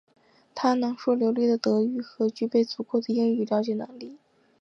[0.55, 4.17] 他能说流利的德语和具备足够的英语了解能力。